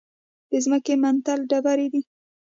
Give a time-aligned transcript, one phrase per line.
[0.49, 2.01] د ځمکې منتل ډبرې دي.